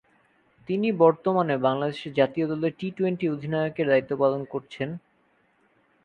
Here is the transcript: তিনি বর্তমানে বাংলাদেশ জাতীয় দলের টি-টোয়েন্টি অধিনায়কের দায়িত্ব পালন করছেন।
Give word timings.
তিনি 0.69 0.87
বর্তমানে 1.01 1.55
বাংলাদেশ 1.65 2.01
জাতীয় 2.17 2.45
দলের 2.51 2.73
টি-টোয়েন্টি 2.79 3.25
অধিনায়কের 3.29 3.87
দায়িত্ব 3.89 4.11
পালন 4.21 4.41
করছেন। 4.45 4.89